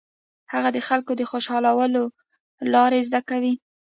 [0.53, 2.03] هغه د خلکو د خوشالولو
[2.73, 3.53] لارې زده کوي.